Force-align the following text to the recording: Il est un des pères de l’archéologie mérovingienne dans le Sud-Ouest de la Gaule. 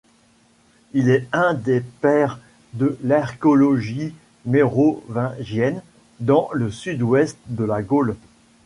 Il 0.93 1.09
est 1.11 1.27
un 1.31 1.53
des 1.53 1.79
pères 1.79 2.39
de 2.73 2.97
l’archéologie 3.03 4.15
mérovingienne 4.47 5.83
dans 6.19 6.49
le 6.53 6.71
Sud-Ouest 6.71 7.37
de 7.45 7.63
la 7.65 7.83
Gaule. 7.83 8.15